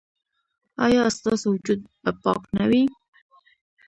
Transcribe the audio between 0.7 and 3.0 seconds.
ایا ستاسو وجود به پاک نه وي؟